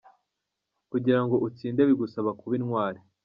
[0.91, 2.99] Kugira ngo utsinde bigusaba kuba intwari.